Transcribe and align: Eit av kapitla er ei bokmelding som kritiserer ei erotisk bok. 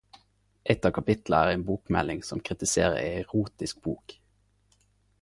Eit 0.73 0.87
av 0.89 0.95
kapitla 0.95 1.41
er 1.41 1.51
ei 1.51 1.59
bokmelding 1.67 2.25
som 2.31 2.43
kritiserer 2.49 2.99
ei 3.05 3.15
erotisk 3.21 3.85
bok. 3.89 4.21